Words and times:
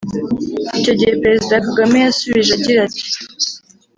Icyo 0.77 0.93
gihe 0.99 1.13
Perezida 1.23 1.63
Kagame 1.65 1.97
yasubije 2.05 2.51
agira 2.57 2.79
ati 2.87 3.03